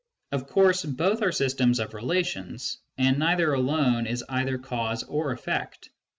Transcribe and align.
Of 0.31 0.47
course 0.47 0.83
both 0.83 1.21
are 1.21 1.31
systems 1.31 1.79
of 1.79 1.93
relations, 1.93 2.79
and 2.97 3.19
neither 3.19 3.53
alone 3.53 4.07
is 4.07 4.23
either 4.27 4.57
cause 4.57 5.03
or 5.03 5.31
effect. 5.31 5.91